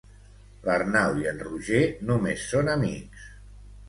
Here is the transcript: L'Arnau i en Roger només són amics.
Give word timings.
L'Arnau 0.61 1.19
i 1.23 1.27
en 1.31 1.41
Roger 1.47 1.81
només 2.13 2.47
són 2.55 2.73
amics. 2.77 3.29